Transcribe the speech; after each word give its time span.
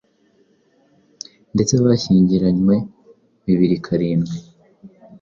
ndetse 1.53 1.73
bashyingiranywe 1.87 2.75
mu 2.85 3.43
bibiri 3.45 3.75
karindwi 3.85 4.37